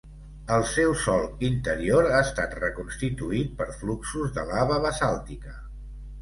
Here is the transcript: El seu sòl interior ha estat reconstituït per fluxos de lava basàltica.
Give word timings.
El 0.53 0.63
seu 0.69 0.93
sòl 1.01 1.27
interior 1.49 2.09
ha 2.13 2.21
estat 2.29 2.55
reconstituït 2.61 3.53
per 3.61 3.69
fluxos 3.83 4.33
de 4.39 4.47
lava 4.53 4.81
basàltica. 4.87 5.55